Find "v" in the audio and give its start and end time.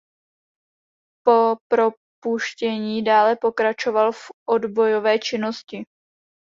4.11-4.19